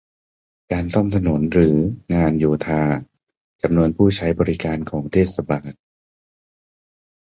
[0.71, 1.75] การซ่อมถนน หรือ
[2.13, 2.83] งานโยธา
[3.61, 5.71] จำนวนผู้ใช้บริการของเทศบาล